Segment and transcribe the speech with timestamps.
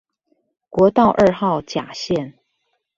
[0.71, 2.33] 國道二號甲線